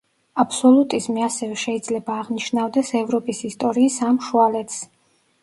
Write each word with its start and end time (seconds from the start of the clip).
აბსოლუტიზმი 0.43 1.25
ასევე 1.25 1.57
შეიძლება 1.63 2.15
აღნიშნავდეს 2.23 2.91
ევროპის 3.03 3.43
ისტორიის 3.53 4.01
ამ 4.11 4.21
შუალედს. 4.31 4.83